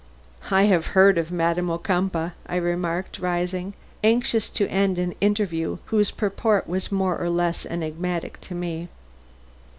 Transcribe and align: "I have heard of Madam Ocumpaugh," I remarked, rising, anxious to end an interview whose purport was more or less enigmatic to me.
"I 0.49 0.63
have 0.63 0.87
heard 0.97 1.19
of 1.19 1.29
Madam 1.31 1.69
Ocumpaugh," 1.69 2.31
I 2.47 2.55
remarked, 2.55 3.19
rising, 3.19 3.75
anxious 4.03 4.49
to 4.49 4.67
end 4.67 4.97
an 4.97 5.13
interview 5.21 5.77
whose 5.85 6.09
purport 6.09 6.67
was 6.67 6.91
more 6.91 7.15
or 7.19 7.29
less 7.29 7.67
enigmatic 7.67 8.41
to 8.41 8.55
me. 8.55 8.89